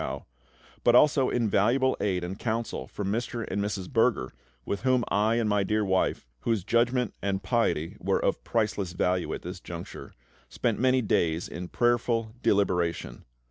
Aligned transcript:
Gough, 0.01 0.25
but 0.83 0.95
also 0.95 1.29
invaluable 1.29 1.95
aid 2.01 2.23
and 2.23 2.39
counsel 2.39 2.87
from 2.87 3.11
Mr. 3.11 3.45
and 3.47 3.61
Mrs. 3.63 3.87
Berger, 3.87 4.31
with 4.65 4.81
whom 4.81 5.03
I 5.09 5.35
and 5.35 5.47
my 5.47 5.61
dear 5.61 5.85
wife 5.85 6.25
(whose 6.39 6.63
judgment 6.63 7.13
and 7.21 7.43
piety 7.43 7.97
were 7.99 8.17
of 8.17 8.43
priceless 8.43 8.93
value 8.93 9.31
at 9.31 9.43
this 9.43 9.59
juncture) 9.59 10.13
spent 10.49 10.79
many 10.79 11.03
days 11.03 11.47
in 11.47 11.67
prayerful 11.67 12.31
deliberation. 12.41 13.25